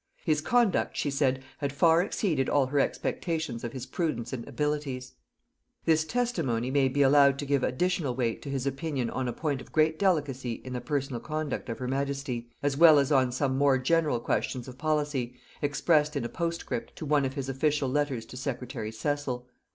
His 0.25 0.41
conduct, 0.41 0.97
she 0.97 1.11
said, 1.11 1.43
had 1.59 1.71
far 1.71 2.01
exceeded 2.01 2.49
all 2.49 2.65
her 2.65 2.79
expectations 2.79 3.63
of 3.63 3.71
his 3.71 3.85
prudence 3.85 4.33
and 4.33 4.47
abilities. 4.47 5.13
This 5.85 6.05
testimony 6.05 6.71
may 6.71 6.87
be 6.87 7.03
allowed 7.03 7.37
to 7.37 7.45
give 7.45 7.61
additional 7.61 8.15
weight 8.15 8.41
to 8.41 8.49
his 8.49 8.65
opinion 8.65 9.11
on 9.11 9.27
a 9.27 9.31
point 9.31 9.61
of 9.61 9.71
great 9.71 9.99
delicacy 9.99 10.53
in 10.65 10.73
the 10.73 10.81
personal 10.81 11.19
conduct 11.19 11.69
of 11.69 11.77
her 11.77 11.87
majesty, 11.87 12.49
as 12.63 12.75
well 12.75 12.97
as 12.97 13.11
on 13.11 13.31
some 13.31 13.59
more 13.59 13.77
general 13.77 14.19
questions 14.19 14.67
of 14.67 14.79
policy, 14.79 15.35
expressed 15.61 16.15
in 16.15 16.25
a 16.25 16.29
postscript 16.29 16.95
to 16.95 17.05
one 17.05 17.23
of 17.23 17.35
his 17.35 17.47
official 17.47 17.87
letters 17.87 18.25
to 18.25 18.37
secretary 18.37 18.91
Cecil. 18.91 19.47